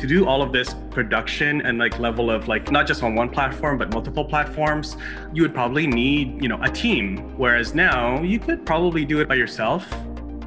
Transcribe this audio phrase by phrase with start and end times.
[0.00, 3.28] to do all of this production and like level of like not just on one
[3.28, 4.96] platform but multiple platforms
[5.32, 7.36] you would probably need you know a team.
[7.36, 9.86] Whereas now you could probably do it by yourself.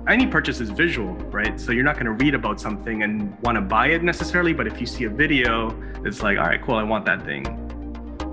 [0.07, 1.59] Any purchase is visual right?
[1.59, 4.67] So you're not going to read about something and want to buy it necessarily but
[4.67, 7.43] if you see a video it's like all right cool i want that thing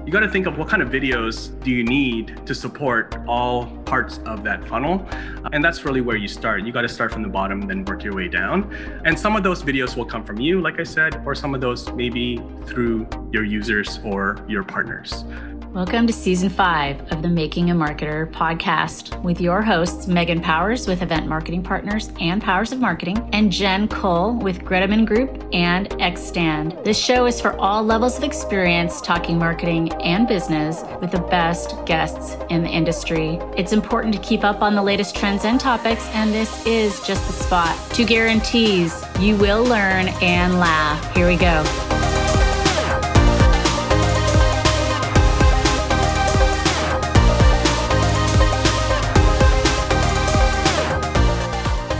[0.07, 3.67] you got to think of what kind of videos do you need to support all
[3.85, 5.07] parts of that funnel.
[5.13, 6.63] Uh, and that's really where you start.
[6.65, 8.73] You got to start from the bottom then work your way down.
[9.05, 11.61] And some of those videos will come from you like i said or some of
[11.61, 15.25] those maybe through your users or your partners
[15.73, 20.89] Welcome to season five of the Making a Marketer podcast with your hosts, Megan Powers
[20.89, 25.89] with Event Marketing Partners and Powers of Marketing, and Jen Cole with Greteman Group and
[25.91, 26.83] Xstand.
[26.83, 31.77] This show is for all levels of experience talking marketing and business with the best
[31.87, 33.39] guests in the industry.
[33.57, 37.25] It's important to keep up on the latest trends and topics, and this is just
[37.29, 37.79] the spot.
[37.95, 41.15] Two guarantees you will learn and laugh.
[41.15, 41.90] Here we go.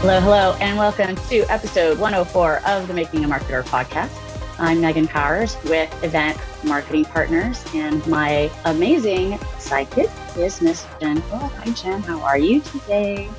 [0.01, 4.09] Hello, hello, and welcome to episode 104 of the Making a Marketer podcast.
[4.57, 11.21] I'm Megan Powers with Event Marketing Partners, and my amazing sidekick is Miss Jen.
[11.31, 12.01] Oh, hi, Jen.
[12.01, 13.29] How are you today?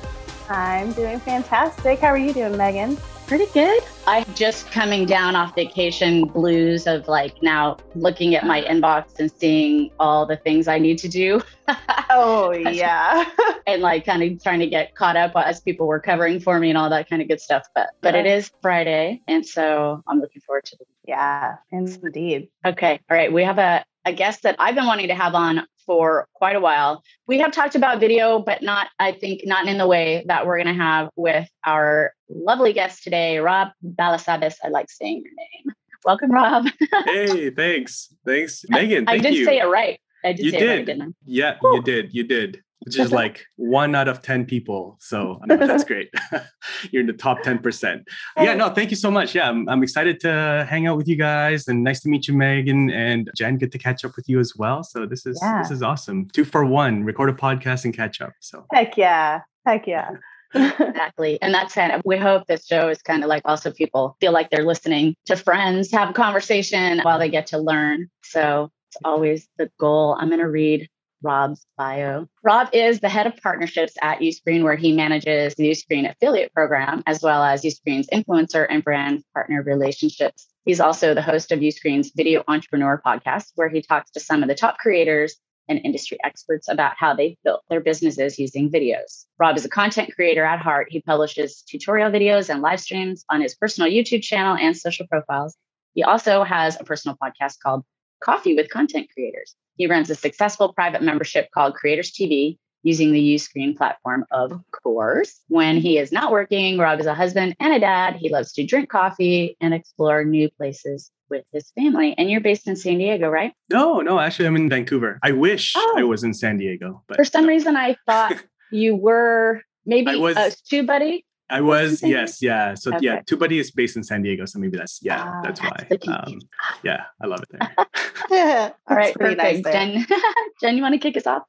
[0.47, 1.99] I'm doing fantastic.
[1.99, 2.97] How are you doing, Megan?
[3.33, 3.81] Pretty good.
[4.05, 9.31] I'm just coming down off vacation blues of like now looking at my inbox and
[9.31, 11.41] seeing all the things I need to do.
[12.11, 13.25] oh, yeah.
[13.65, 16.69] and like kind of trying to get caught up as people were covering for me
[16.69, 17.63] and all that kind of good stuff.
[17.73, 19.23] But but it is Friday.
[19.27, 20.87] And so I'm looking forward to it.
[21.03, 22.49] Yeah, indeed.
[22.63, 22.99] Okay.
[23.09, 23.33] All right.
[23.33, 26.59] We have a, a guest that I've been wanting to have on for quite a
[26.59, 27.03] while.
[27.27, 30.57] We have talked about video, but not, I think, not in the way that we're
[30.61, 34.55] going to have with our lovely guest today, Rob Balasabas.
[34.63, 35.75] I like saying your name.
[36.05, 36.65] Welcome, Rob.
[37.05, 38.13] hey, thanks.
[38.25, 39.05] Thanks, Megan.
[39.07, 39.45] I did you.
[39.45, 39.99] say it right.
[40.25, 40.69] I did you say did.
[40.69, 41.05] it right, didn't I?
[41.25, 42.13] Yeah, you did.
[42.13, 44.97] You did which is like one out of 10 people.
[44.99, 46.09] So that's great.
[46.91, 48.03] You're in the top 10%.
[48.37, 49.35] Yeah, no, thank you so much.
[49.35, 52.33] Yeah, I'm, I'm, excited to hang out with you guys and nice to meet you,
[52.33, 53.57] Megan and Jen.
[53.57, 54.83] Good to catch up with you as well.
[54.83, 55.61] So this is yeah.
[55.61, 56.27] this is awesome.
[56.33, 58.33] Two for one, record a podcast and catch up.
[58.39, 59.41] So heck yeah.
[59.65, 60.11] Heck yeah.
[60.53, 61.41] exactly.
[61.41, 62.01] And that's it.
[62.05, 65.35] We hope this show is kind of like also people feel like they're listening to
[65.35, 68.07] friends, have a conversation while they get to learn.
[68.23, 70.15] So it's always the goal.
[70.19, 70.87] I'm going to read
[71.23, 72.27] Rob's bio.
[72.43, 77.01] Rob is the head of partnerships at Uscreen, where he manages the Uscreen affiliate program,
[77.07, 80.47] as well as Uscreen's influencer and brand partner relationships.
[80.65, 84.49] He's also the host of Uscreen's Video Entrepreneur podcast, where he talks to some of
[84.49, 85.35] the top creators
[85.69, 89.25] and industry experts about how they've built their businesses using videos.
[89.39, 90.87] Rob is a content creator at heart.
[90.89, 95.55] He publishes tutorial videos and live streams on his personal YouTube channel and social profiles.
[95.93, 97.85] He also has a personal podcast called
[98.21, 99.55] Coffee with Content Creators.
[99.75, 104.61] He runs a successful private membership called Creators TV using the Uscreen platform, of oh.
[104.83, 105.39] course.
[105.47, 108.17] When he is not working, Rob is a husband and a dad.
[108.17, 112.13] He loves to drink coffee and explore new places with his family.
[112.17, 113.53] And you're based in San Diego, right?
[113.71, 115.19] No, no, actually, I'm in Vancouver.
[115.23, 115.95] I wish oh.
[115.97, 120.15] I was in San Diego, but for some reason, I thought you were maybe I
[120.17, 121.23] was, a TubeBuddy.
[121.53, 122.73] I was, yes, yeah.
[122.73, 123.05] So okay.
[123.05, 125.87] yeah, TubeBuddy is based in San Diego, so maybe that's yeah, uh, that's why.
[126.07, 126.39] Um,
[126.81, 127.87] yeah, I love it there.
[128.31, 129.37] yeah, All right, perfect.
[129.37, 130.03] Nice Jen,
[130.61, 131.43] Jen, you want to kick us off?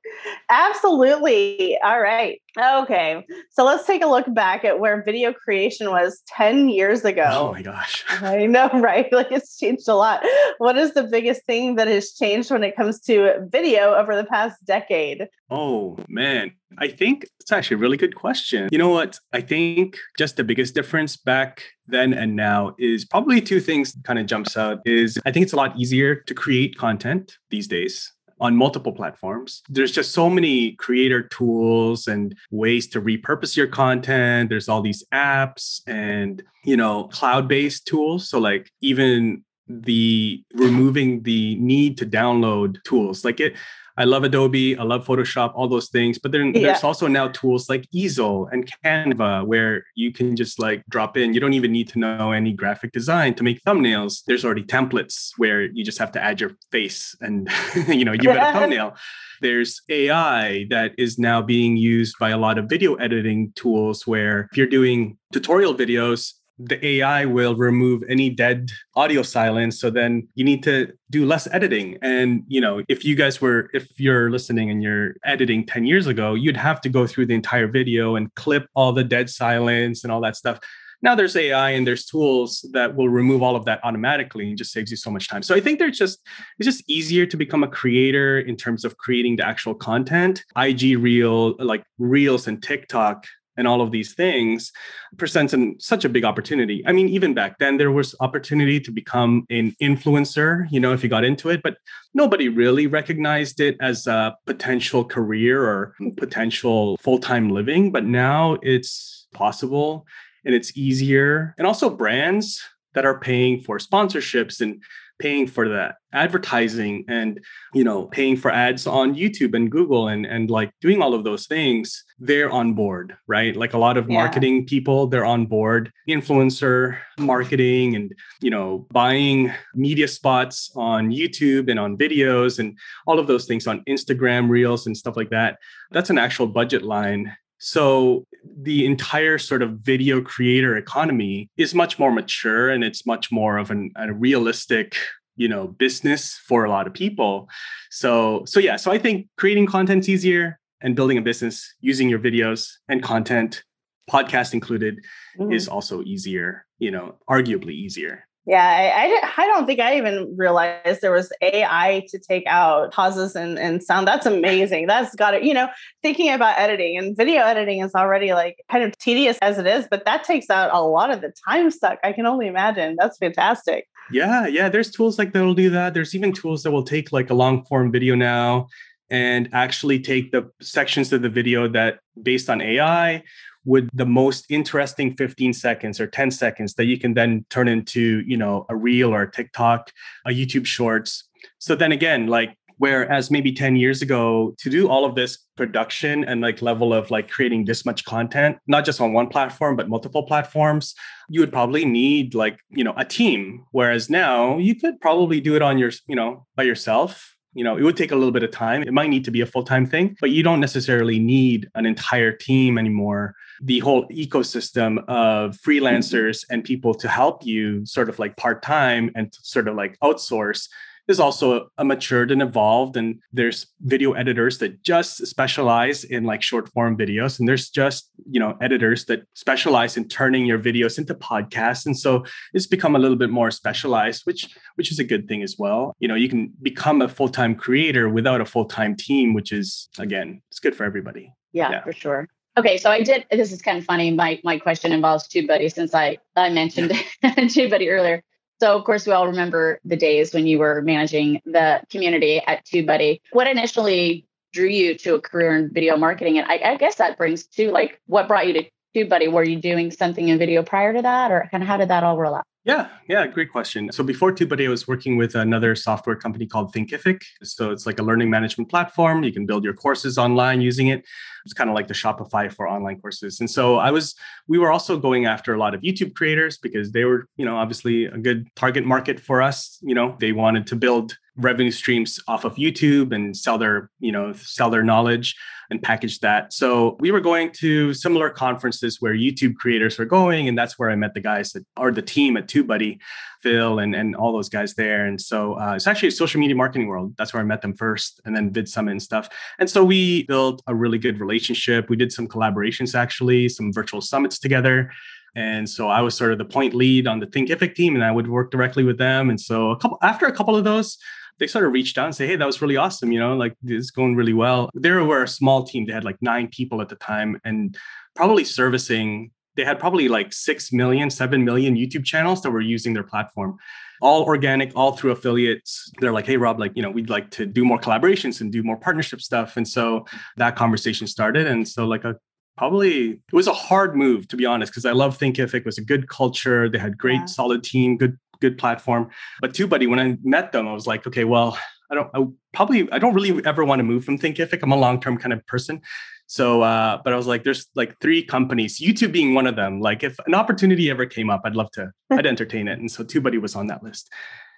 [0.51, 1.79] Absolutely.
[1.83, 2.39] All right.
[2.57, 7.25] Okay, so let's take a look back at where video creation was ten years ago.
[7.27, 8.05] Oh my gosh!
[8.09, 9.11] I know, right?
[9.11, 10.23] Like it's changed a lot.
[10.59, 14.25] What is the biggest thing that has changed when it comes to video over the
[14.25, 15.29] past decade?
[15.51, 18.69] Oh man, I think it's actually a really good question.
[18.71, 19.19] You know what?
[19.33, 24.19] I think just the biggest difference back then and now is probably two things kind
[24.19, 28.12] of jumps out is I think it's a lot easier to create content these days
[28.41, 29.62] on multiple platforms.
[29.69, 34.50] There's just so many creator tools and ways to repurpose your content.
[34.50, 38.28] There's all these apps and, you know, cloud-based tools.
[38.28, 43.55] So like even the removing the need to download tools like it
[43.96, 46.19] I love Adobe, I love Photoshop, all those things.
[46.19, 46.62] But then yeah.
[46.62, 51.32] there's also now tools like Easil and Canva where you can just like drop in.
[51.32, 54.23] You don't even need to know any graphic design to make thumbnails.
[54.26, 57.49] There's already templates where you just have to add your face and
[57.88, 58.96] you know you got a thumbnail.
[59.41, 64.49] There's AI that is now being used by a lot of video editing tools where
[64.50, 69.81] if you're doing tutorial videos, the AI will remove any dead audio silence.
[69.81, 71.99] So then you need to do less editing.
[72.01, 76.06] And, you know, if you guys were, if you're listening and you're editing 10 years
[76.06, 80.05] ago, you'd have to go through the entire video and clip all the dead silence
[80.05, 80.61] and all that stuff.
[81.03, 84.73] Now there's AI and there's tools that will remove all of that automatically and just
[84.73, 85.43] saves you so much time.
[85.43, 86.21] So I think there's just
[86.59, 90.43] it's just easier to become a creator in terms of creating the actual content.
[90.57, 94.73] IG Reel, like Reels and TikTok and all of these things
[95.17, 96.83] presents an, such a big opportunity.
[96.87, 101.03] I mean, even back then, there was opportunity to become an influencer, you know, if
[101.03, 101.77] you got into it, but
[102.15, 107.93] nobody really recognized it as a potential career or potential full time living.
[107.93, 110.07] But now it's possible
[110.45, 111.55] and it's easier.
[111.59, 112.62] And also, brands
[112.95, 114.83] that are paying for sponsorships and
[115.19, 117.40] paying for that advertising and
[117.72, 121.25] you know paying for ads on youtube and google and and like doing all of
[121.25, 123.56] those things they're on board right?
[123.56, 125.90] Like a lot of marketing people they're on board.
[126.08, 132.76] Influencer marketing and you know buying media spots on youtube and on videos and
[133.06, 135.58] all of those things on instagram reels and stuff like that
[135.93, 138.25] that's an actual budget line so
[138.56, 143.56] the entire sort of video creator economy is much more mature and it's much more
[143.56, 144.97] of an, a realistic
[145.37, 147.49] you know business for a lot of people
[147.91, 152.19] so so yeah so i think creating content's easier and building a business using your
[152.19, 153.65] videos and content
[154.11, 154.99] podcast included
[155.39, 155.53] mm-hmm.
[155.53, 160.35] is also easier you know arguably easier yeah, I, I, I, don't think I even
[160.37, 164.06] realized there was AI to take out pauses and, and sound.
[164.06, 164.87] That's amazing.
[164.87, 165.44] That's got it.
[165.44, 165.69] You know,
[166.02, 169.87] thinking about editing and video editing is already like kind of tedious as it is,
[169.91, 171.99] but that takes out a lot of the time stuck.
[172.05, 172.96] I can only imagine.
[172.99, 173.88] That's fantastic.
[174.12, 174.69] Yeah, yeah.
[174.69, 175.94] There's tools like that will do that.
[175.94, 178.67] There's even tools that will take like a long form video now
[179.08, 183.23] and actually take the sections of the video that based on AI
[183.64, 188.22] with the most interesting 15 seconds or 10 seconds that you can then turn into,
[188.26, 189.90] you know, a reel or a TikTok,
[190.26, 191.25] a YouTube shorts.
[191.58, 196.25] So then again, like whereas maybe 10 years ago to do all of this production
[196.25, 199.88] and like level of like creating this much content not just on one platform but
[199.88, 200.93] multiple platforms
[201.28, 205.55] you would probably need like you know a team whereas now you could probably do
[205.55, 208.43] it on your you know by yourself you know, it would take a little bit
[208.43, 208.82] of time.
[208.82, 211.87] It might need to be a full time thing, but you don't necessarily need an
[211.87, 213.34] entire team anymore.
[213.62, 219.11] The whole ecosystem of freelancers and people to help you sort of like part time
[219.15, 220.69] and sort of like outsource
[221.06, 222.97] is also a matured and evolved.
[222.97, 227.39] And there's video editors that just specialize in like short form videos.
[227.39, 231.87] And there's just you know editors that specialize in turning your videos into podcasts.
[231.87, 235.43] And so it's become a little bit more specialized which which is a good thing
[235.43, 235.95] as well.
[235.99, 240.43] You know you can become a full-time creator without a full-time team which is again
[240.50, 241.33] it's good for everybody.
[241.53, 241.83] Yeah, yeah.
[241.83, 243.27] for sure Okay, so I did.
[243.31, 244.12] This is kind of funny.
[244.12, 246.91] My my question involves TubeBuddy since I I mentioned
[247.25, 248.23] TubeBuddy earlier.
[248.61, 252.65] So, of course, we all remember the days when you were managing the community at
[252.65, 253.21] TubeBuddy.
[253.33, 256.39] What initially drew you to a career in video marketing?
[256.39, 258.65] And I, I guess that brings to like what brought you to
[258.95, 259.33] TubeBuddy?
[259.33, 262.05] Were you doing something in video prior to that, or kind of how did that
[262.05, 262.47] all roll out?
[262.64, 263.93] Yeah, yeah, great question.
[263.93, 267.20] So before TubeBuddy, I was working with another software company called Thinkific.
[267.43, 269.22] So it's like a learning management platform.
[269.22, 271.05] You can build your courses online using it.
[271.44, 273.38] It's kind of like the Shopify for online courses.
[273.38, 274.14] And so I was,
[274.49, 277.56] we were also going after a lot of YouTube creators because they were, you know,
[277.58, 279.78] obviously a good target market for us.
[279.82, 284.13] You know, they wanted to build revenue streams off of YouTube and sell their, you
[284.13, 285.35] know, sell their knowledge
[285.71, 286.53] and package that.
[286.53, 290.91] So we were going to similar conferences where YouTube creators were going, and that's where
[290.91, 292.99] I met the guys that are the team at TubeBuddy,
[293.41, 295.07] Phil and and all those guys there.
[295.07, 297.14] And so uh, it's actually a social media marketing world.
[297.17, 299.29] That's where I met them first, and then Vid and stuff.
[299.59, 301.91] And so we built a really good relationship.
[301.91, 304.91] We did some collaborations actually, some virtual summits together.
[305.37, 308.12] And so I was sort of the point lead on the Thinkific team, and I
[308.12, 309.31] would work directly with them.
[309.31, 310.97] And so a couple after a couple of those,
[311.38, 313.12] they sort of reached out and say, Hey, that was really awesome.
[313.12, 314.71] You know, like it's going really well.
[314.75, 315.87] They were a small team.
[315.87, 317.76] They had like nine people at the time and
[318.14, 322.93] probably servicing, they had probably like 6 million, 7 million YouTube channels that were using
[322.95, 323.57] their platform.
[324.03, 325.91] All organic, all through affiliates.
[326.00, 328.62] They're like, hey, Rob, like, you know, we'd like to do more collaborations and do
[328.62, 329.57] more partnership stuff.
[329.57, 331.47] And so that conversation started.
[331.47, 332.17] And so, like, a
[332.57, 335.76] probably it was a hard move to be honest because i love thinkific it was
[335.76, 337.25] a good culture they had great yeah.
[337.25, 339.11] solid team good good platform.
[339.41, 341.59] But TubeBuddy, when I met them, I was like, okay, well,
[341.91, 344.61] I don't I probably I don't really ever want to move from Thinkific.
[344.62, 345.81] I'm a long-term kind of person.
[346.26, 349.81] So uh, but I was like, there's like three companies, YouTube being one of them.
[349.81, 352.79] Like if an opportunity ever came up, I'd love to, I'd entertain it.
[352.79, 354.11] And so TubeBuddy was on that list.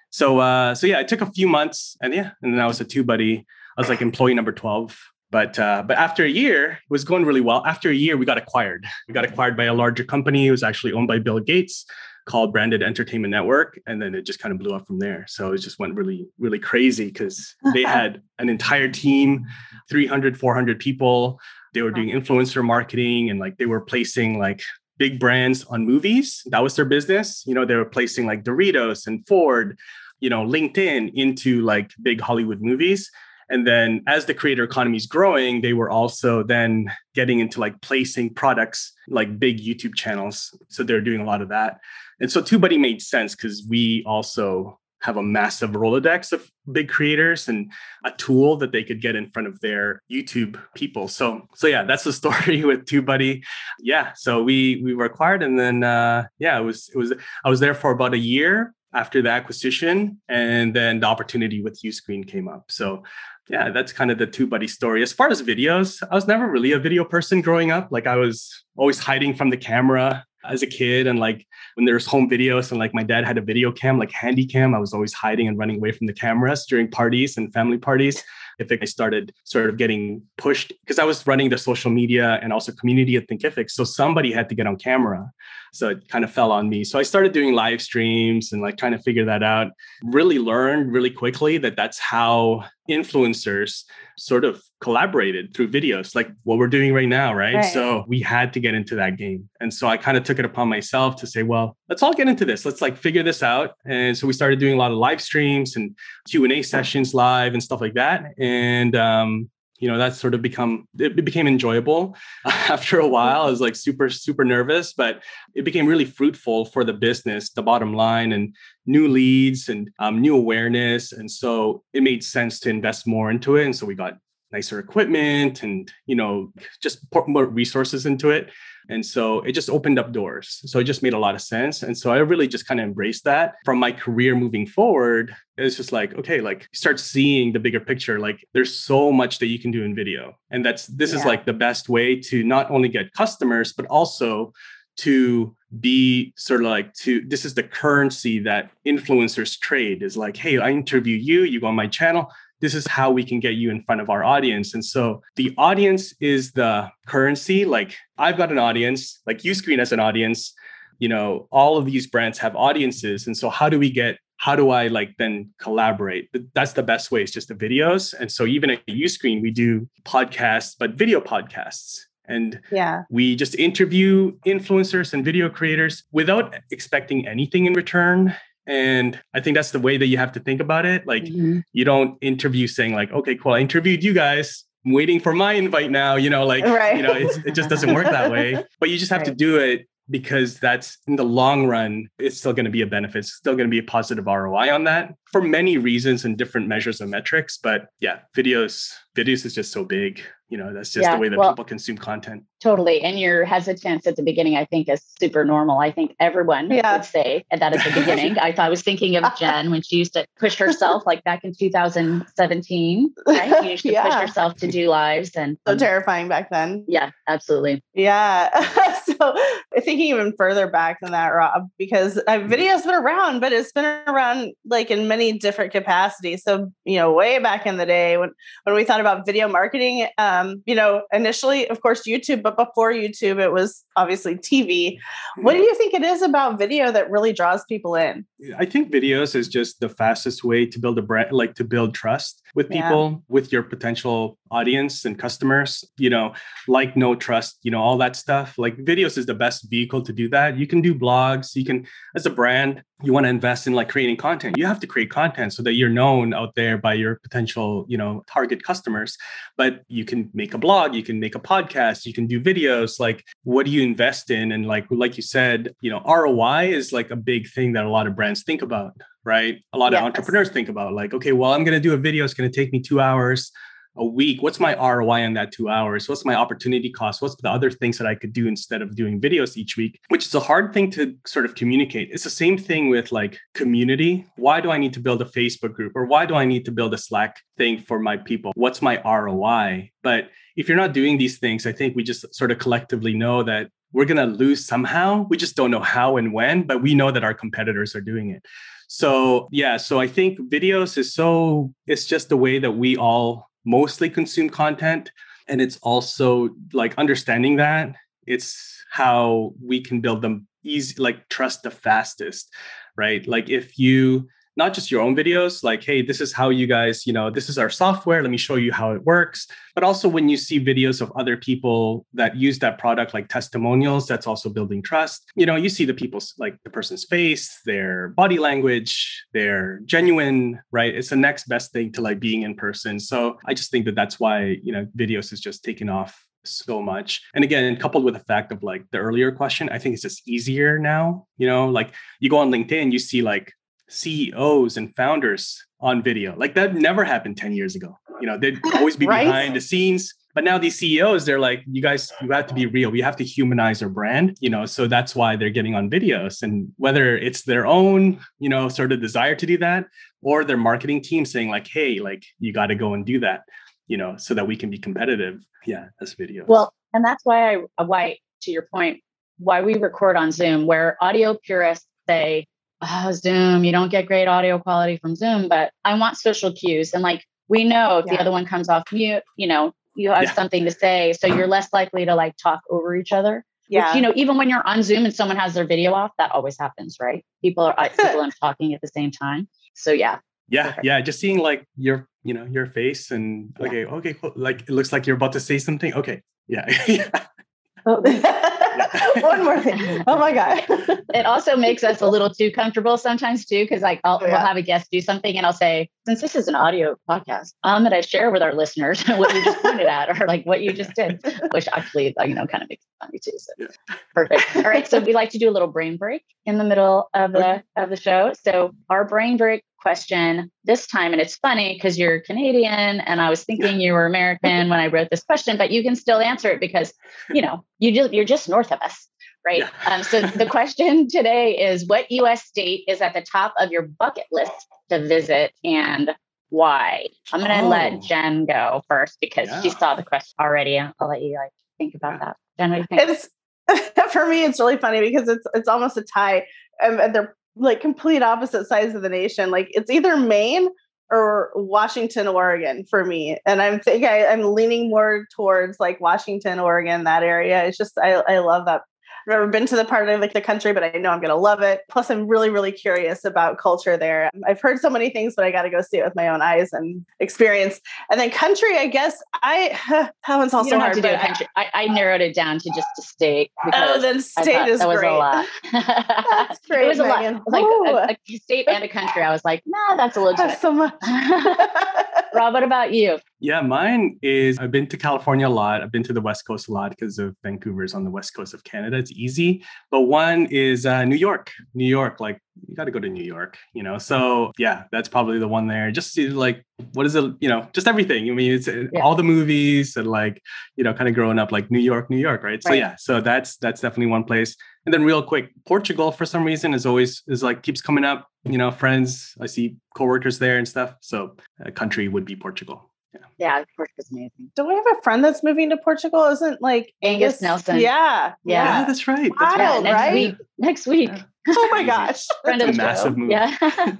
[0.09, 2.79] So uh, so yeah, it took a few months and yeah, and then I was
[2.79, 3.39] a TubeBuddy.
[3.77, 4.97] I was like employee number 12.
[5.29, 7.61] But uh, but after a year, it was going really well.
[7.65, 8.85] After a year, we got acquired.
[9.09, 10.47] We got acquired by a larger company.
[10.47, 11.85] It was actually owned by Bill Gates
[12.27, 13.79] called Branded Entertainment Network.
[13.87, 15.25] And then it just kind of blew up from there.
[15.27, 19.45] So it just went really, really crazy because they had an entire team,
[19.89, 21.39] 300, 400 people.
[21.73, 24.61] They were doing influencer marketing and like they were placing like
[24.97, 26.43] big brands on movies.
[26.47, 27.43] That was their business.
[27.47, 29.77] You know, they were placing like Doritos and Ford,
[30.19, 33.09] you know, LinkedIn into like big Hollywood movies.
[33.49, 37.79] And then as the creator economy is growing, they were also then getting into like
[37.81, 40.57] placing products like big YouTube channels.
[40.67, 41.79] So they're doing a lot of that.
[42.19, 47.47] And so TubeBuddy made sense because we also have a massive Rolodex of big creators
[47.47, 47.71] and
[48.03, 51.07] a tool that they could get in front of their YouTube people.
[51.07, 53.43] So, so yeah, that's the story with TubeBuddy.
[53.79, 57.13] Yeah, so we we were acquired, and then uh, yeah, it was it was
[57.45, 61.79] I was there for about a year after the acquisition, and then the opportunity with
[61.81, 62.71] Uscreen came up.
[62.71, 63.03] So.
[63.49, 65.01] Yeah, that's kind of the TubeBuddy story.
[65.01, 67.87] As far as videos, I was never really a video person growing up.
[67.91, 72.05] Like I was always hiding from the camera as a kid and like when there's
[72.05, 74.93] home videos and like my dad had a video cam like handy cam i was
[74.93, 78.23] always hiding and running away from the cameras during parties and family parties
[78.59, 82.51] if i started sort of getting pushed because i was running the social media and
[82.51, 85.31] also community at thinkific so somebody had to get on camera.
[85.73, 86.83] So it kind of fell on me.
[86.83, 89.67] So i started doing live streams and like trying to figure that out.
[90.03, 93.83] Really learned really quickly that that's how influencers
[94.17, 97.55] sort of collaborated through videos like what we're doing right now right?
[97.55, 97.73] right?
[97.73, 99.49] so we had to get into that game.
[99.59, 102.27] And so i kind of took it upon myself to say well let's all get
[102.27, 102.65] into this.
[102.65, 103.71] Let's like figure this out.
[103.85, 105.95] And so we started doing a lot of live streams and
[106.29, 108.17] q&a sessions live and stuff like that.
[108.39, 108.46] and
[108.95, 109.49] um,
[109.79, 113.41] you know that's sort of become it became enjoyable after a while.
[113.41, 115.23] I was like super super nervous but
[115.55, 120.21] it became really fruitful for the business the bottom line and new leads and um,
[120.21, 121.11] new awareness.
[121.11, 123.65] And so it made sense to invest more into it.
[123.65, 124.17] And so we got
[124.51, 126.51] nicer equipment and you know
[126.81, 128.49] just put more resources into it
[128.89, 130.61] and so it just opened up doors.
[130.65, 131.83] So it just made a lot of sense.
[131.83, 133.55] And so i really just kind of embraced that.
[133.65, 138.19] From my career moving forward it's just like okay like start seeing the bigger picture.
[138.19, 140.37] Like there's so much that you can do in video.
[140.51, 141.19] And that's this yeah.
[141.19, 144.53] is like the best way to not only get customers but also
[144.97, 150.37] to be sort of like to this is the currency that influencers trade is like
[150.37, 153.55] hey i interview you you go on my channel this is how we can get
[153.55, 154.73] you in front of our audience.
[154.73, 157.65] And so the audience is the currency.
[157.65, 160.53] Like I've got an audience, like Uscreen as an audience.
[160.99, 163.27] You know, all of these brands have audiences.
[163.27, 166.29] And so how do we get how do I like then collaborate?
[166.53, 167.21] That's the best way.
[167.23, 168.13] It's just the videos.
[168.13, 172.01] And so even at Uscreen, we do podcasts, but video podcasts.
[172.27, 178.35] And yeah, we just interview influencers and video creators without expecting anything in return.
[178.67, 181.07] And I think that's the way that you have to think about it.
[181.07, 181.59] Like mm-hmm.
[181.71, 184.65] you don't interview saying like, okay, cool, I interviewed you guys.
[184.85, 186.15] I'm waiting for my invite now.
[186.15, 186.97] You know, like right.
[186.97, 188.63] you know, it just doesn't work that way.
[188.79, 189.27] But you just have right.
[189.27, 192.87] to do it because that's in the long run, it's still going to be a
[192.87, 193.19] benefit.
[193.19, 196.67] It's still going to be a positive ROI on that for many reasons and different
[196.67, 197.57] measures and metrics.
[197.57, 201.29] But yeah, videos, videos is just so big you know that's just yeah, the way
[201.29, 205.01] that well, people consume content totally and your hesitance at the beginning i think is
[205.19, 206.95] super normal i think everyone yeah.
[206.95, 209.97] would say that at the beginning i thought i was thinking of jen when she
[209.97, 214.03] used to push herself like back in 2017 right you used to yeah.
[214.03, 218.49] push herself to do lives and so um, terrifying back then yeah absolutely yeah
[219.19, 219.35] so
[219.75, 223.85] thinking even further back than that rob because uh, video's been around but it's been
[224.07, 228.31] around like in many different capacities so you know way back in the day when
[228.63, 232.57] when we thought about video marketing um, um, you know, initially, of course, YouTube, but
[232.57, 234.97] before YouTube, it was obviously TV.
[235.37, 238.25] What do you think it is about video that really draws people in?
[238.57, 241.93] I think videos is just the fastest way to build a brand, like to build
[241.93, 243.17] trust with people, yeah.
[243.29, 246.33] with your potential audience and customers, you know,
[246.67, 248.55] like no trust, you know, all that stuff.
[248.57, 250.57] Like videos is the best vehicle to do that.
[250.57, 251.85] You can do blogs, you can,
[252.15, 254.57] as a brand, you want to invest in like creating content.
[254.57, 257.97] You have to create content so that you're known out there by your potential, you
[257.97, 259.17] know, target customers.
[259.55, 262.99] But you can make a blog, you can make a podcast, you can do videos.
[262.99, 264.51] Like, what do you invest in?
[264.51, 267.89] And like, like you said, you know, ROI is like a big thing that a
[267.89, 269.61] lot of brands think about right?
[269.73, 269.99] A lot yes.
[269.99, 272.23] of entrepreneurs think about like, okay, well, I'm going to do a video.
[272.23, 273.51] It's going to take me two hours
[273.97, 276.07] a week what's my roi on that two hours?
[276.07, 277.21] What's my opportunity cost?
[277.21, 279.99] What's the other things that i could do instead of doing videos each week?
[280.09, 282.09] Which is a hard thing to sort of communicate.
[282.11, 284.25] It's the same thing with like community.
[284.35, 285.93] Why do i need to build a facebook group?
[285.95, 288.51] Or why do i need to build a slack thing for my people?
[288.55, 292.51] What's my roi but if you're not doing these things i think we just sort
[292.51, 295.25] of collectively know that we're going to lose somehow.
[295.29, 298.29] We just don't know how and when but we know that our competitors are doing
[298.31, 298.45] it.
[298.87, 303.49] So yeah so i think videos is so it's just the way that we all
[303.67, 305.11] mostly consume content.
[305.47, 307.95] And it's also like understanding that
[308.25, 312.51] it's how we can build them easy, like trust the fastest,
[312.97, 313.25] right?
[313.27, 317.05] Like if you not just your own videos, like, hey, this is how you guys,
[317.05, 318.21] you know, this is our software.
[318.23, 319.47] Let me show you how it works.
[319.75, 324.07] But also when you see videos of other people that use that product, like testimonials,
[324.07, 325.31] that's also building trust.
[325.35, 330.59] You know, you see the people's, like the person's face, their body language, their genuine,
[330.71, 330.93] right?
[330.93, 332.99] It's the next best thing to like being in person.
[332.99, 336.81] So I just think that that's why, you know, videos is just taking off so
[336.81, 337.21] much.
[337.35, 340.27] And again, coupled with the fact of like the earlier question, I think it's just
[340.27, 341.27] easier now.
[341.37, 343.53] You know, like you go on LinkedIn, you see like
[343.89, 346.35] CEOs and founders on video.
[346.37, 347.97] Like that never happened 10 years ago.
[348.19, 349.25] You know, they'd always be right?
[349.25, 350.13] behind the scenes.
[350.33, 352.91] But now these CEOs, they're like, you guys, you have to be real.
[352.91, 354.67] We have to humanize our brand, you know.
[354.67, 356.43] So that's why they're getting on videos.
[356.43, 359.85] And whether it's their own, you know, sort of desire to do that,
[360.21, 363.41] or their marketing team saying, like, hey, like you got to go and do that
[363.87, 365.41] you know, so that we can be competitive.
[365.65, 366.45] Yeah, as video.
[366.45, 369.01] Well, and that's why I why to your point,
[369.39, 372.47] why we record on Zoom, where audio purists say,
[372.81, 376.93] oh, Zoom, you don't get great audio quality from Zoom, but I want social cues.
[376.93, 378.13] And like we know if yeah.
[378.13, 380.33] the other one comes off mute, you know, you have yeah.
[380.33, 381.13] something to say.
[381.13, 383.43] So you're less likely to like talk over each other.
[383.69, 383.87] Yeah.
[383.87, 386.31] Which, you know, even when you're on Zoom and someone has their video off, that
[386.31, 387.25] always happens, right?
[387.41, 389.47] People are uh, people are talking at the same time.
[389.73, 390.19] So yeah.
[390.49, 391.01] Yeah, yeah.
[391.01, 393.67] Just seeing like your you know your face and yeah.
[393.67, 394.33] okay okay cool.
[394.35, 396.65] like it looks like you're about to say something okay yeah
[397.85, 398.01] oh.
[399.21, 400.03] one more thing.
[400.07, 400.65] Oh my god.
[401.13, 404.27] It also makes us a little too comfortable sometimes too because like I'll, yeah.
[404.27, 407.53] we'll have a guest do something and i'll say since this is an audio podcast
[407.63, 410.61] i'm going to share with our listeners what you just pointed at or like what
[410.61, 411.19] you just did
[411.51, 413.53] which actually uh, you know kind of makes it funny too so.
[413.57, 413.95] Yeah.
[414.13, 414.55] perfect.
[414.57, 417.33] All right so we like to do a little brain break in the middle of
[417.33, 418.33] the of the show.
[418.41, 421.13] So our brain break question this time.
[421.13, 424.87] And it's funny because you're Canadian and I was thinking you were American when I
[424.87, 426.93] wrote this question, but you can still answer it because,
[427.29, 429.07] you know, you just, you're just north of us.
[429.45, 429.59] Right.
[429.59, 429.95] Yeah.
[429.95, 433.83] Um, so the question today is what US state is at the top of your
[433.83, 434.51] bucket list
[434.89, 436.11] to visit and
[436.49, 437.07] why?
[437.31, 437.69] I'm going to oh.
[437.69, 439.61] let Jen go first because yeah.
[439.61, 440.79] she saw the question already.
[440.79, 442.37] I'll let you like think about that.
[442.57, 443.09] Jen, what do you think?
[443.09, 443.29] It's,
[444.13, 446.45] for me, it's really funny because it's it's almost a tie.
[446.81, 449.51] Um, they're like complete opposite sides of the nation.
[449.51, 450.69] Like it's either Maine
[451.09, 453.37] or Washington, Oregon for me.
[453.45, 457.63] And I'm think I, am leaning more towards like Washington, Oregon, that area.
[457.63, 458.81] It's just I, I love that
[459.27, 461.29] I've never been to the part of like the country, but I know I'm going
[461.29, 461.81] to love it.
[461.89, 464.31] Plus, I'm really, really curious about culture there.
[464.47, 466.41] I've heard so many things, but I got to go see it with my own
[466.41, 467.81] eyes and experience.
[468.09, 469.77] And then country, I guess I
[470.27, 471.01] that one's also hard.
[471.01, 473.51] But I, I, I, narrowed it down to just a state.
[473.73, 475.11] Oh, then state is that was great.
[475.11, 475.45] a lot.
[475.73, 476.85] that's great.
[476.85, 477.35] It was Megan.
[477.35, 477.47] a lot.
[477.47, 479.23] Like a, a, state and a country.
[479.23, 480.37] I was like, nah, that's a little.
[480.37, 480.93] That's so much.
[482.33, 483.19] Rob, what about you?
[483.39, 485.83] Yeah, mine is I've been to California a lot.
[485.83, 488.53] I've been to the West Coast a lot because of Vancouver's on the West Coast
[488.53, 488.97] of Canada.
[488.97, 489.63] It's easy.
[489.91, 491.51] But one is uh, New York.
[491.75, 493.99] New York, like you got to go to New York, you know.
[493.99, 495.91] So yeah, that's probably the one there.
[495.91, 498.29] Just see like what is it, you know, just everything.
[498.29, 499.01] I mean, it's uh, yeah.
[499.01, 500.41] all the movies and like
[500.75, 502.51] you know, kind of growing up like New York, New York, right?
[502.51, 502.63] right?
[502.63, 504.55] So yeah, so that's that's definitely one place.
[504.85, 508.27] And then real quick, Portugal for some reason is always is like keeps coming up.
[508.45, 509.35] You know, friends.
[509.39, 510.95] I see coworkers there and stuff.
[511.01, 512.89] So a country would be Portugal.
[513.37, 513.57] Yeah.
[513.59, 514.51] yeah, Portugal's amazing.
[514.55, 516.23] Don't we have a friend that's moving to Portugal?
[516.25, 517.79] Isn't like Angus, Angus Nelson?
[517.79, 518.33] Yeah.
[518.43, 519.31] yeah, yeah, that's right.
[519.39, 519.93] That's Wild, right.
[519.93, 520.35] Next week.
[520.57, 521.09] Next week.
[521.13, 521.23] Yeah.
[521.49, 523.17] Oh my gosh, friend of the massive show.
[523.19, 523.31] move.
[523.31, 523.57] Yeah.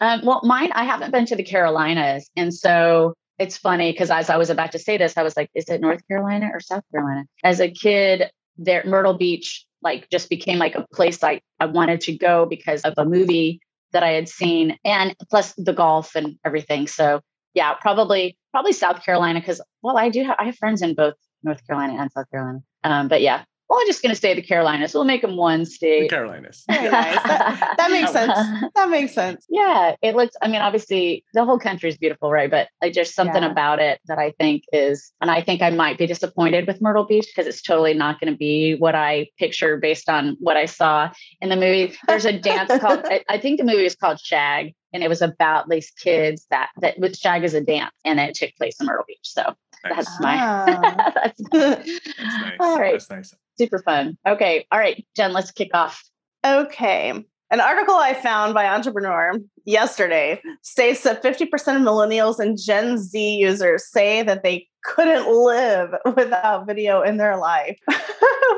[0.00, 0.70] um, well, mine.
[0.72, 4.72] I haven't been to the Carolinas, and so it's funny because as I was about
[4.72, 7.70] to say this, I was like, "Is it North Carolina or South Carolina?" As a
[7.70, 12.46] kid, there Myrtle Beach like just became like a place I I wanted to go
[12.46, 13.60] because of a movie
[13.92, 16.86] that I had seen, and plus the golf and everything.
[16.86, 17.20] So
[17.54, 21.14] yeah, probably probably South Carolina because well, I do have, I have friends in both
[21.42, 22.60] North Carolina and South Carolina.
[22.84, 24.94] Um, but yeah, well, I'm just going to say the Carolinas.
[24.94, 26.02] We'll make them one state.
[26.02, 26.64] The Carolinas.
[26.68, 27.22] Very nice.
[27.22, 28.36] That, that makes sense.
[28.74, 29.46] That makes sense.
[29.48, 30.34] Yeah, it looks.
[30.42, 32.50] I mean, obviously, the whole country is beautiful, right?
[32.50, 33.50] But like, there's something yeah.
[33.50, 37.04] about it that I think is, and I think I might be disappointed with Myrtle
[37.04, 40.66] Beach because it's totally not going to be what I picture based on what I
[40.66, 41.08] saw
[41.40, 41.94] in the movie.
[42.08, 43.02] There's a dance called.
[43.04, 46.70] I, I think the movie is called Shag, and it was about these kids that
[46.80, 49.18] that with Shag as a dance, and it took place in Myrtle Beach.
[49.22, 49.54] So nice.
[49.84, 50.36] That's my.
[50.38, 51.12] Ah.
[51.14, 51.88] that's, that's
[52.18, 52.56] nice.
[52.60, 52.92] All right.
[52.92, 54.16] That's nice super fun.
[54.26, 54.66] Okay.
[54.72, 56.02] All right, Jen, let's kick off.
[56.44, 57.10] Okay.
[57.52, 59.32] An article I found by Entrepreneur
[59.66, 65.90] yesterday states that 50% of millennials and Gen Z users say that they couldn't live
[66.16, 67.78] without video in their life.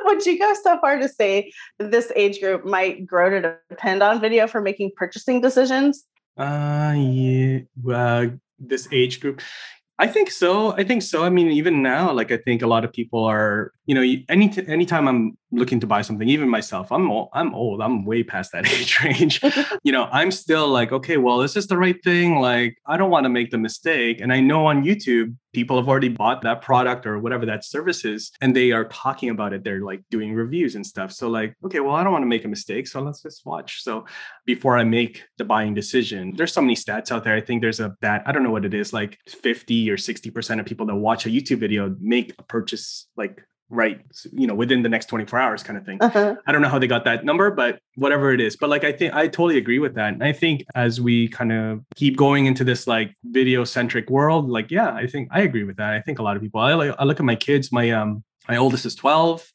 [0.04, 4.02] Would you go so far to say that this age group might grow to depend
[4.02, 6.04] on video for making purchasing decisions?
[6.37, 7.61] Uh, yeah.
[7.92, 8.26] Uh,
[8.58, 9.40] this age group.
[9.98, 10.72] I think so.
[10.72, 11.22] I think so.
[11.24, 14.49] I mean, even now, like I think a lot of people are you know, any
[14.49, 17.83] t- anytime I'm looking to buy something, even myself, I'm old, I'm old.
[17.83, 19.40] I'm way past that age range.
[19.83, 22.40] you know, I'm still like, okay, well, this is this the right thing?
[22.40, 24.21] Like, I don't want to make the mistake.
[24.21, 28.05] And I know on YouTube, people have already bought that product or whatever that service
[28.05, 29.64] is, and they are talking about it.
[29.64, 31.12] They're like doing reviews and stuff.
[31.12, 32.87] So, like, okay, well, I don't want to make a mistake.
[32.87, 33.83] So let's just watch.
[33.83, 34.07] So
[34.47, 37.35] before I make the buying decision, there's so many stats out there.
[37.35, 40.61] I think there's a that I don't know what it is, like 50 or 60%
[40.61, 44.82] of people that watch a YouTube video make a purchase like right you know within
[44.82, 45.98] the next 24 hours kind of thing.
[46.00, 46.37] Uh-huh.
[46.46, 48.54] i don't know how they got that number but whatever it is.
[48.56, 50.12] But like i think i totally agree with that.
[50.12, 54.48] And i think as we kind of keep going into this like video centric world
[54.48, 55.94] like yeah i think i agree with that.
[55.94, 58.22] I think a lot of people i like i look at my kids my um
[58.48, 59.50] my oldest is 12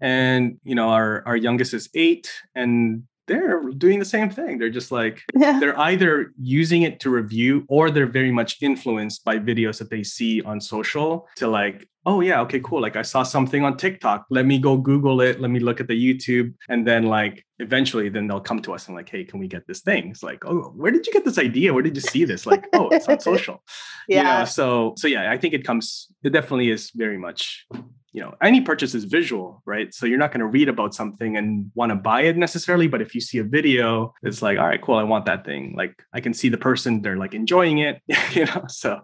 [0.00, 4.58] and you know our our youngest is 8 and they're doing the same thing.
[4.58, 5.58] They're just like yeah.
[5.60, 10.02] they're either using it to review or they're very much influenced by videos that they
[10.02, 12.80] see on social to like, oh yeah, okay, cool.
[12.80, 14.26] Like I saw something on TikTok.
[14.30, 15.40] Let me go Google it.
[15.40, 16.54] Let me look at the YouTube.
[16.68, 19.66] And then like eventually then they'll come to us and like, hey, can we get
[19.66, 20.08] this thing?
[20.08, 21.72] It's like, oh, where did you get this idea?
[21.72, 22.44] Where did you see this?
[22.44, 23.62] Like, oh, it's on social.
[24.08, 24.16] yeah.
[24.16, 27.66] You know, so so yeah, I think it comes, it definitely is very much
[28.12, 31.36] you know any purchase is visual right so you're not going to read about something
[31.36, 34.66] and want to buy it necessarily but if you see a video it's like all
[34.66, 37.78] right cool i want that thing like i can see the person they're like enjoying
[37.78, 39.00] it you know so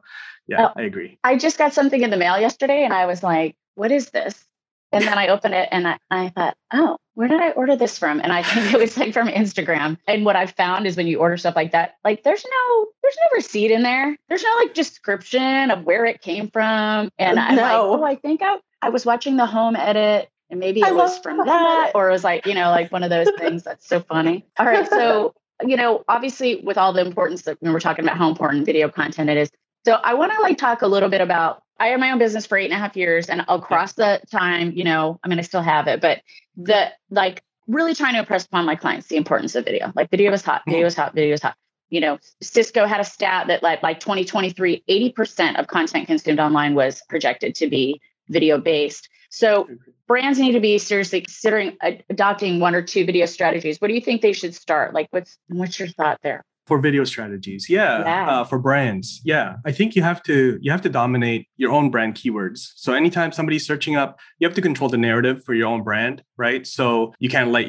[0.46, 3.22] yeah oh, i agree i just got something in the mail yesterday and i was
[3.22, 4.44] like what is this
[4.92, 7.98] and then I opened it and I, I thought, oh, where did I order this
[7.98, 8.20] from?
[8.20, 9.98] And I think it was like from Instagram.
[10.06, 13.16] And what I've found is when you order stuff like that, like there's no, there's
[13.16, 14.16] no receipt in there.
[14.28, 17.10] There's no like description of where it came from.
[17.18, 20.80] And I'm like, oh, I think I, I was watching the home edit and maybe
[20.80, 23.28] it I was from that, or it was like, you know, like one of those
[23.38, 24.46] things that's so funny.
[24.58, 24.88] All right.
[24.88, 28.64] So, you know, obviously with all the importance that when we're talking about how important
[28.64, 29.50] video content it is.
[29.84, 32.46] So I want to like talk a little bit about I had my own business
[32.46, 35.42] for eight and a half years, and across the time, you know, I mean, I
[35.42, 36.22] still have it, but
[36.56, 39.92] the like really trying to impress upon my clients the importance of video.
[39.94, 41.54] Like video is hot, video is hot, video is hot.
[41.90, 46.74] You know, Cisco had a stat that like by 2023, 80% of content consumed online
[46.74, 49.08] was projected to be video based.
[49.30, 49.68] So
[50.06, 51.76] brands need to be seriously considering
[52.08, 53.80] adopting one or two video strategies.
[53.80, 54.94] What do you think they should start?
[54.94, 56.44] Like, what's what's your thought there?
[56.68, 58.30] for video strategies yeah, yeah.
[58.30, 61.90] Uh, for brands yeah i think you have to you have to dominate your own
[61.90, 65.66] brand keywords so anytime somebody's searching up you have to control the narrative for your
[65.66, 67.66] own brand right so you can't let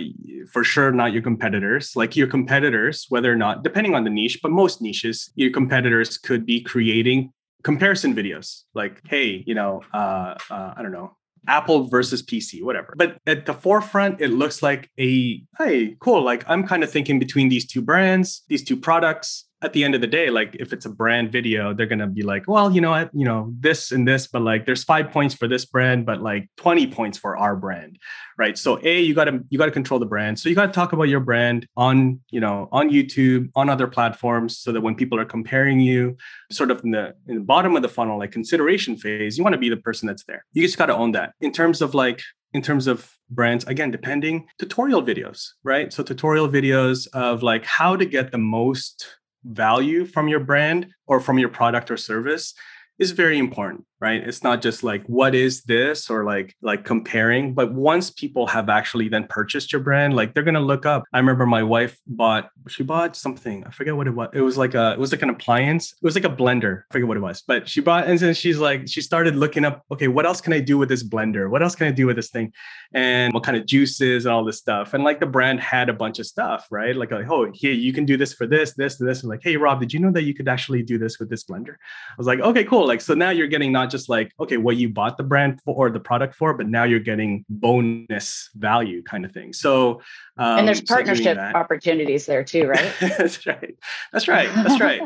[0.52, 4.40] for sure not your competitors like your competitors whether or not depending on the niche
[4.44, 7.32] but most niches your competitors could be creating
[7.64, 11.16] comparison videos like hey you know uh, uh, i don't know
[11.48, 12.94] Apple versus PC, whatever.
[12.98, 16.22] But at the forefront, it looks like a, hey, cool.
[16.22, 19.94] Like I'm kind of thinking between these two brands, these two products at the end
[19.94, 22.80] of the day, like if it's a brand video, they're gonna be like, well, you
[22.80, 26.06] know what, you know, this and this, but like there's five points for this brand,
[26.06, 28.00] but like 20 points for our brand.
[28.38, 28.58] Right.
[28.58, 30.40] So A, you gotta you gotta control the brand.
[30.40, 34.58] So you gotta talk about your brand on, you know, on YouTube, on other platforms,
[34.58, 36.16] so that when people are comparing you,
[36.52, 39.54] sort of in the in the bottom of the funnel, like consideration phase, you want
[39.54, 40.46] to be the person that's there.
[40.54, 41.34] You just gotta own that.
[41.42, 42.22] In terms of like
[42.54, 47.96] in terms of brands again depending tutorial videos right so tutorial videos of like how
[47.96, 52.54] to get the most value from your brand or from your product or service
[53.00, 54.26] is very important right?
[54.26, 58.70] It's not just like what is this or like like comparing but once people have
[58.70, 61.04] actually then purchased your brand like they're gonna look up.
[61.14, 64.58] I remember my wife bought she bought something i forget what it was it was
[64.58, 67.18] like a it was like an appliance it was like a blender i forget what
[67.18, 70.26] it was but she bought and then she's like she started looking up okay what
[70.26, 71.50] else can i do with this blender?
[71.50, 72.54] What else can i do with this thing?
[72.94, 74.94] And what kind of juices and all this stuff.
[74.94, 76.96] And like the brand had a bunch of stuff right?
[76.96, 79.22] Like, like oh here you can do this for this this this.
[79.22, 81.44] And like hey rob did you know that you could actually do this with this
[81.44, 81.74] blender?
[81.74, 84.76] I was like okay cool like so now you're getting not just like okay what
[84.76, 89.02] you bought the brand for or the product for but now you're getting bonus value
[89.04, 89.54] kind of thing.
[89.54, 90.02] So
[90.38, 92.94] um, and there's partnership so opportunities there too right?
[93.00, 93.76] That's right.
[94.12, 94.50] That's right.
[94.54, 95.02] That's right.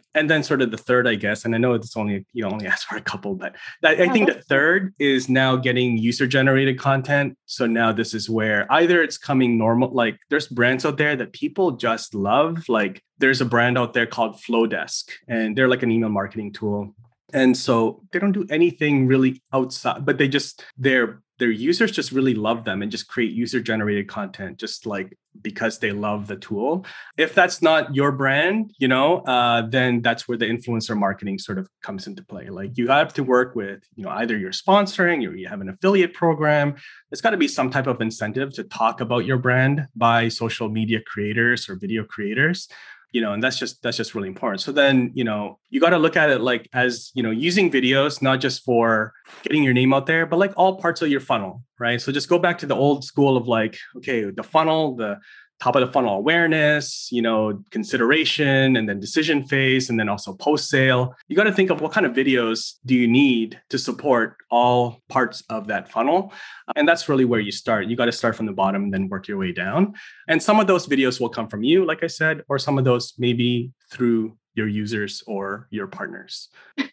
[0.14, 2.66] And then sort of the third i guess and i know it's only you only
[2.66, 6.78] asked for a couple but that, i think the third is now getting user generated
[6.78, 7.36] content.
[7.46, 11.32] So now this is where either it's coming normal like there's brands out there that
[11.32, 15.90] people just love like there's a brand out there called Flodesk and they're like an
[15.90, 16.94] email marketing tool.
[17.32, 22.10] And so they don't do anything really outside but they just their their users just
[22.10, 26.34] really love them and just create user generated content just like because they love the
[26.34, 26.84] tool.
[27.16, 31.58] If that's not your brand you know uh, then that's where the influencer marketing sort
[31.58, 32.48] of comes into play.
[32.48, 35.68] Like you have to work with you know either you're sponsoring or you have an
[35.68, 36.76] affiliate program.
[37.10, 40.70] There's got to be some type of incentive to talk about your brand by social
[40.70, 42.68] media creators or video creators
[43.12, 44.60] you know and that's just that's just really important.
[44.60, 47.70] So then you know you got to look at it like as you know using
[47.70, 51.20] videos not just for getting your name out there but like all parts of your
[51.20, 52.00] funnel right?
[52.00, 55.18] So just go back to the old school of like okay the funnel the
[55.60, 60.32] top of the funnel awareness, you know, consideration, and then decision phase, and then also
[60.34, 61.14] post sale.
[61.26, 65.02] You got to think of what kind of videos do you need to support all
[65.08, 66.32] parts of that funnel.
[66.76, 67.86] And that's really where you start.
[67.86, 69.94] You got to start from the bottom and then work your way down.
[70.28, 72.84] And some of those videos will come from you, like I said, or some of
[72.84, 76.48] those maybe through your users or your partners.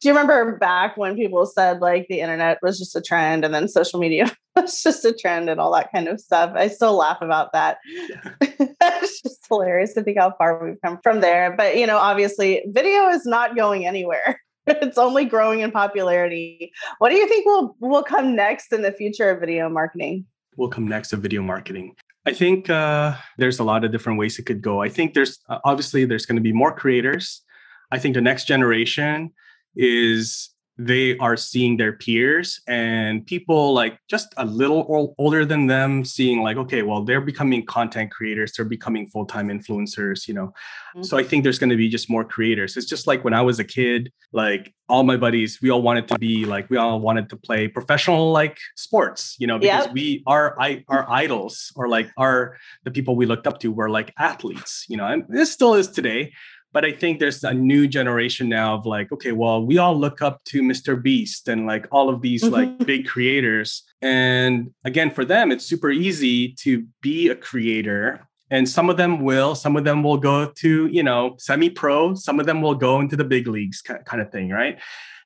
[0.00, 3.52] Do you remember back when people said like the internet was just a trend and
[3.52, 6.52] then social media was just a trend and all that kind of stuff?
[6.54, 7.78] I still laugh about that.
[7.84, 8.30] Yeah.
[8.40, 11.54] it's just hilarious to think how far we've come from there.
[11.56, 14.40] But you know, obviously, video is not going anywhere.
[14.68, 16.70] it's only growing in popularity.
[16.98, 20.26] What do you think will will come next in the future of video marketing?
[20.56, 21.96] Will come next of video marketing.
[22.24, 24.82] I think uh, there's a lot of different ways it could go.
[24.82, 27.42] I think there's uh, obviously there's going to be more creators.
[27.90, 29.32] I think the next generation
[29.76, 36.04] is they are seeing their peers and people like just a little older than them
[36.04, 41.02] seeing like okay well they're becoming content creators they're becoming full-time influencers you know mm-hmm.
[41.02, 43.42] so i think there's going to be just more creators it's just like when i
[43.42, 47.00] was a kid like all my buddies we all wanted to be like we all
[47.00, 49.94] wanted to play professional like sports you know because yep.
[49.94, 50.56] we our
[50.88, 54.96] our idols or like our the people we looked up to were like athletes you
[54.96, 56.32] know and this still is today
[56.72, 60.20] but I think there's a new generation now of like, okay, well, we all look
[60.20, 61.00] up to Mr.
[61.00, 62.54] Beast and like all of these mm-hmm.
[62.54, 63.84] like big creators.
[64.02, 68.28] And again, for them, it's super easy to be a creator.
[68.50, 72.14] And some of them will, some of them will go to, you know, semi pro,
[72.14, 74.78] some of them will go into the big leagues kind of thing, right?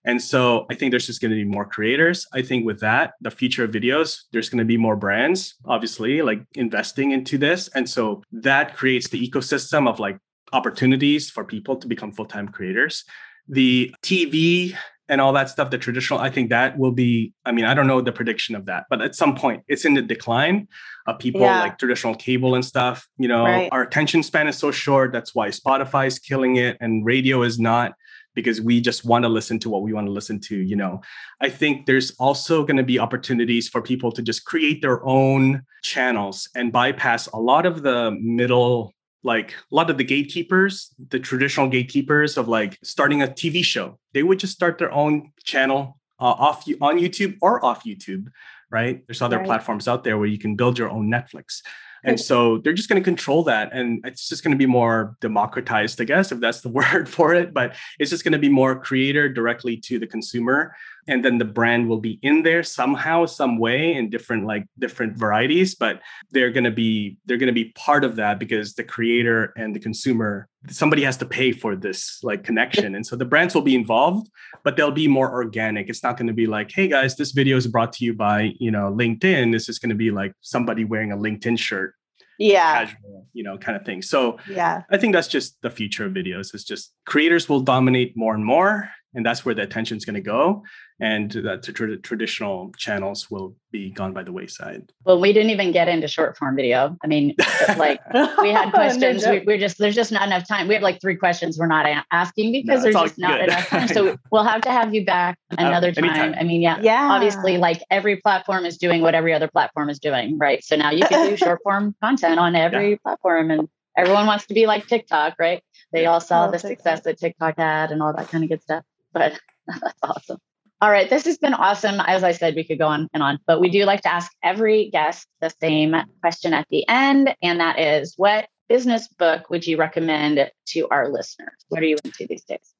[0.04, 2.26] And so I think there's just going to be more creators.
[2.32, 6.22] I think with that, the future of videos, there's going to be more brands, obviously,
[6.22, 7.68] like investing into this.
[7.68, 10.18] And so that creates the ecosystem of like
[10.52, 13.04] opportunities for people to become full-time creators
[13.48, 14.74] the tv
[15.08, 17.86] and all that stuff the traditional i think that will be i mean i don't
[17.86, 20.68] know the prediction of that but at some point it's in the decline
[21.06, 21.60] of people yeah.
[21.60, 23.68] like traditional cable and stuff you know right.
[23.72, 27.58] our attention span is so short that's why spotify is killing it and radio is
[27.58, 27.92] not
[28.34, 31.00] because we just want to listen to what we want to listen to you know
[31.40, 35.62] i think there's also going to be opportunities for people to just create their own
[35.82, 41.20] channels and bypass a lot of the middle like a lot of the gatekeepers, the
[41.20, 45.98] traditional gatekeepers of like starting a TV show, they would just start their own channel
[46.20, 48.28] uh, off on YouTube or off YouTube,
[48.70, 49.06] right?
[49.06, 49.46] There's other right.
[49.46, 51.62] platforms out there where you can build your own Netflix.
[52.04, 53.72] And so they're just going to control that.
[53.72, 57.34] And it's just going to be more democratized, I guess, if that's the word for
[57.34, 57.54] it.
[57.54, 60.74] But it's just going to be more creator directly to the consumer.
[61.08, 65.16] And then the brand will be in there somehow, some way in different like different
[65.16, 65.74] varieties.
[65.74, 69.52] But they're going to be they're going to be part of that because the creator
[69.56, 72.94] and the consumer, somebody has to pay for this like connection.
[72.94, 74.30] And so the brands will be involved,
[74.64, 75.88] but they'll be more organic.
[75.88, 78.52] It's not going to be like, hey guys, this video is brought to you by,
[78.60, 79.52] you know, LinkedIn.
[79.52, 81.94] This is going to be like somebody wearing a LinkedIn shirt
[82.38, 86.06] yeah casual you know kind of thing so yeah i think that's just the future
[86.06, 89.96] of videos it's just creators will dominate more and more and that's where the attention
[89.96, 90.62] is going to go
[91.02, 94.92] and that tra- traditional channels will be gone by the wayside.
[95.04, 96.96] Well we didn't even get into short form video.
[97.02, 97.34] I mean
[97.76, 98.00] like
[98.40, 99.26] we had questions.
[99.26, 100.68] We, we're just there's just not enough time.
[100.68, 103.88] We have like three questions we're not asking because no, there's just not enough time.
[103.88, 107.10] So we'll have to have you back uh, another uh, time i mean yeah yeah.
[107.10, 110.62] obviously like every platform is doing what every other platform is doing right?
[110.62, 112.96] So now you can do short form content on every yeah.
[113.02, 115.64] platform and everyone wants to be like tiktok right?
[115.92, 118.84] They all saw the success that tiktok had and all that kind of good stuff
[119.12, 120.38] but that's awesome.
[120.82, 122.00] All right, this has been awesome.
[122.08, 124.32] As I said, we could go on and on, but we do like to ask
[124.42, 129.64] every guest the same question at the end, and that is what business book would
[129.64, 131.54] you recommend to our listeners?
[131.68, 132.74] What are you into these days?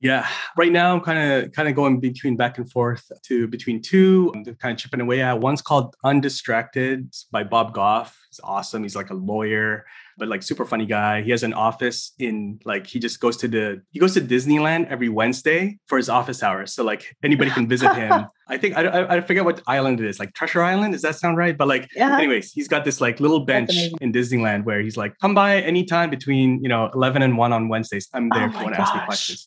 [0.00, 3.82] Yeah, right now I'm kind of kind of going between back and forth to between
[3.82, 4.30] two.
[4.32, 5.40] I'm kind of chipping away at.
[5.40, 8.16] One's called Undistracted by Bob Goff.
[8.42, 8.82] Awesome.
[8.82, 9.84] He's like a lawyer
[10.20, 11.22] but like super funny guy.
[11.22, 14.86] He has an office in like he just goes to the he goes to Disneyland
[14.86, 16.72] every Wednesday for his office hours.
[16.74, 18.26] So like anybody can visit him.
[18.48, 20.92] I think I, I, forget what island it is, like Treasure Island.
[20.92, 21.56] Does that sound right?
[21.56, 22.16] But like, yeah.
[22.16, 26.10] anyways, he's got this like little bench in Disneyland where he's like, come by anytime
[26.10, 28.08] between you know eleven and one on Wednesdays.
[28.12, 29.46] I'm there oh if you want to ask me questions.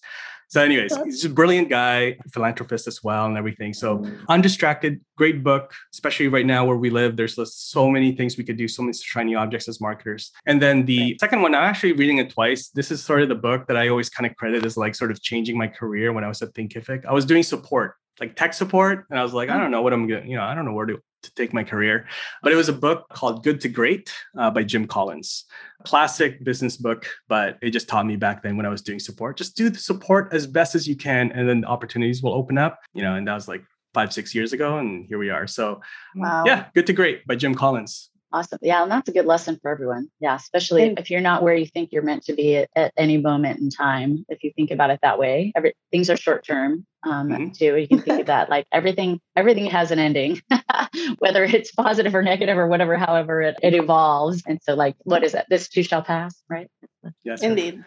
[0.53, 3.73] So, anyways, he's a brilliant guy, philanthropist as well, and everything.
[3.73, 4.19] So, mm.
[4.29, 7.17] undistracted, great book, especially right now where we live.
[7.17, 10.31] There's so many things we could do, so many shiny objects as marketers.
[10.45, 12.69] And then the second one, I'm actually reading it twice.
[12.69, 15.11] This is sort of the book that I always kind of credit as like sort
[15.11, 17.05] of changing my career when I was at Thinkific.
[17.05, 19.59] I was doing support, like tech support, and I was like, I mm.
[19.59, 21.63] don't know what I'm gonna, you know, I don't know where to to take my
[21.63, 22.05] career.
[22.41, 25.45] But it was a book called Good to Great uh, by Jim Collins.
[25.85, 29.37] Classic business book, but it just taught me back then when I was doing support.
[29.37, 32.79] Just do the support as best as you can, and then opportunities will open up.
[32.93, 35.47] You know, and that was like five, six years ago, and here we are.
[35.47, 35.81] So,
[36.15, 36.43] wow.
[36.45, 38.09] yeah, Good to Great by Jim Collins.
[38.33, 38.57] Awesome.
[38.63, 40.09] Yeah, and that's a good lesson for everyone.
[40.19, 43.17] Yeah, especially if you're not where you think you're meant to be at, at any
[43.17, 44.25] moment in time.
[44.27, 47.49] If you think about it that way, every, things are short term um, mm-hmm.
[47.51, 47.77] too.
[47.77, 49.21] You can think of that like everything.
[49.35, 50.41] Everything has an ending,
[51.19, 52.97] whether it's positive or negative or whatever.
[52.97, 54.41] However, it, it evolves.
[54.47, 55.45] And so, like, what is it?
[55.47, 56.71] This too shall pass, right?
[57.23, 57.85] Yes, indeed.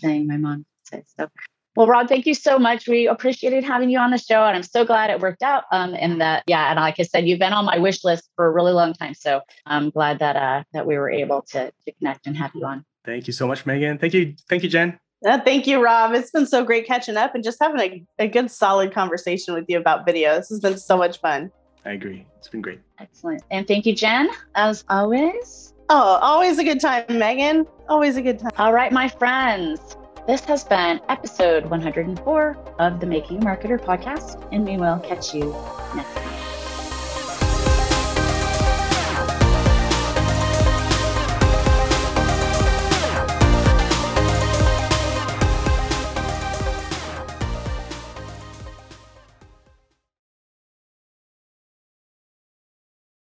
[0.00, 1.30] Saying my mom says so.
[1.76, 2.88] Well, Rob, thank you so much.
[2.88, 5.64] We appreciated having you on the show, and I'm so glad it worked out.
[5.70, 8.46] Um, and that, yeah, and like I said, you've been on my wish list for
[8.46, 9.12] a really long time.
[9.12, 12.64] So I'm glad that uh, that we were able to to connect and have you
[12.64, 12.84] on.
[13.04, 13.98] Thank you so much, Megan.
[13.98, 14.98] Thank you, thank you, Jen.
[15.24, 16.12] Uh, thank you, Rob.
[16.14, 19.64] It's been so great catching up and just having a, a good, solid conversation with
[19.68, 20.36] you about video.
[20.36, 21.50] This has been so much fun.
[21.84, 22.26] I agree.
[22.38, 22.80] It's been great.
[22.98, 23.42] Excellent.
[23.50, 25.72] And thank you, Jen, as always.
[25.88, 27.66] Oh, always a good time, Megan.
[27.88, 28.50] Always a good time.
[28.58, 29.96] All right, my friends.
[30.26, 35.54] This has been episode 104 of the Making Marketer podcast, and we will catch you
[35.94, 36.55] next time.